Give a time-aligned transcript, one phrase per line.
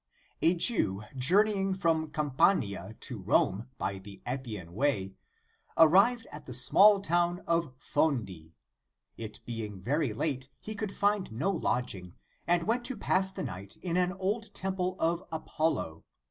[0.25, 5.13] * "A Jew journeying from Campania to Rome by the Appian Way,
[5.77, 8.53] arrived at the small town of Fondi.
[9.15, 12.15] It being very late, he could find no lodging,
[12.47, 16.03] and went to pass the night in an old temple of Apollo.